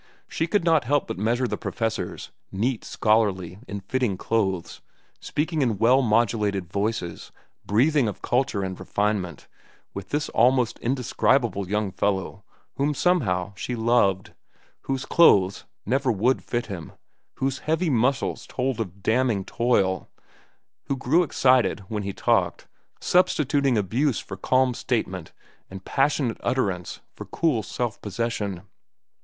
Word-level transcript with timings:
She 0.27 0.47
could 0.47 0.63
not 0.63 0.85
help 0.85 1.05
but 1.05 1.19
measure 1.19 1.47
the 1.47 1.59
professors, 1.59 2.31
neat, 2.51 2.83
scholarly, 2.83 3.59
in 3.67 3.81
fitting 3.81 4.17
clothes, 4.17 4.81
speaking 5.19 5.61
in 5.61 5.77
well 5.77 6.01
modulated 6.01 6.65
voices, 6.73 7.31
breathing 7.67 8.07
of 8.07 8.23
culture 8.23 8.63
and 8.63 8.79
refinement, 8.79 9.47
with 9.93 10.09
this 10.09 10.27
almost 10.29 10.79
indescribable 10.79 11.69
young 11.69 11.91
fellow 11.91 12.43
whom 12.77 12.95
somehow 12.95 13.53
she 13.55 13.75
loved, 13.75 14.33
whose 14.85 15.05
clothes 15.05 15.65
never 15.85 16.11
would 16.11 16.41
fit 16.43 16.65
him, 16.65 16.93
whose 17.35 17.59
heavy 17.59 17.91
muscles 17.91 18.47
told 18.47 18.79
of 18.81 19.03
damning 19.03 19.45
toil, 19.45 20.09
who 20.85 20.97
grew 20.97 21.21
excited 21.21 21.81
when 21.89 22.01
he 22.01 22.11
talked, 22.11 22.67
substituting 22.99 23.77
abuse 23.77 24.17
for 24.17 24.35
calm 24.35 24.73
statement 24.73 25.31
and 25.69 25.85
passionate 25.85 26.37
utterance 26.39 27.01
for 27.13 27.25
cool 27.27 27.61
self 27.61 28.01
possession. 28.01 28.63